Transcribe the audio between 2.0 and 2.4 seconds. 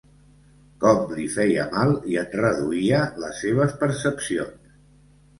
i en